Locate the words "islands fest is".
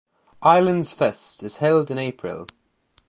0.41-1.57